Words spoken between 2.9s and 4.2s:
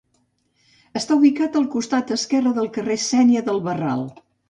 Sénia del Barral.